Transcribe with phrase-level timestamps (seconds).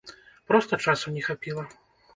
[0.51, 1.63] Проста часу не хапіла.